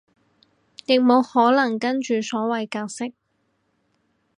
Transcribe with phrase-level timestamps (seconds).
[0.87, 3.13] 亦無可能跟住所謂格式